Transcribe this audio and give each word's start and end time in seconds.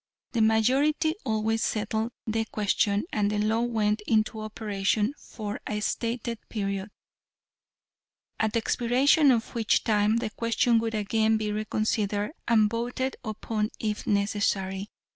The 0.31 0.41
majority 0.41 1.13
always 1.25 1.63
settled 1.63 2.11
the 2.25 2.45
question, 2.45 3.03
and 3.13 3.29
the 3.29 3.37
law 3.37 3.61
went 3.61 4.01
into 4.07 4.39
operation 4.39 5.13
for 5.19 5.59
a 5.67 5.79
stated 5.79 6.39
period, 6.49 6.89
at 8.39 8.53
the 8.53 8.57
expiration 8.57 9.29
of 9.29 9.53
which 9.53 9.83
time 9.83 10.17
the 10.17 10.31
question 10.31 10.79
would 10.79 10.95
again 10.95 11.37
be 11.37 11.51
reconsidered 11.51 12.31
and 12.47 12.67
voted 12.67 13.15
upon 13.23 13.69
if 13.79 14.07
necessary. 14.07 14.89